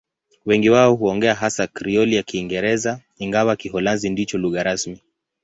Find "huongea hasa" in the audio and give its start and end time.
0.95-1.67